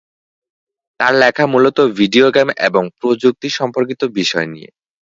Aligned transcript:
তার 0.99 1.13
লেখা 1.15 1.45
মূলত 1.47 1.77
ভিডিও 1.99 2.27
গেম 2.31 2.47
এবং 2.67 2.83
প্রযুক্তি 2.99 3.47
সম্পর্কিত 3.59 4.01
বিষয় 4.13 4.47
নিয়ে। 4.53 4.69